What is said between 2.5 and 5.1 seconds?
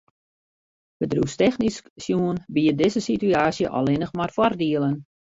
biedt dizze situaasje allinnich mar foardielen.